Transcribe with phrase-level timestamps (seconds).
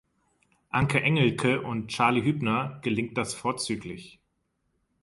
[0.71, 4.19] Anke Engelke und Charly Hübner gelingt das vorzüglich.